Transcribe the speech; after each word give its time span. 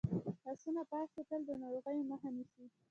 لاسونه 0.43 0.81
پاک 0.91 1.07
ساتل 1.15 1.41
د 1.45 1.49
ناروغیو 1.61 2.07
مخه 2.11 2.29
نیسي. 2.35 2.63